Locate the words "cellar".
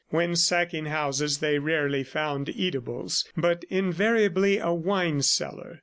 5.21-5.79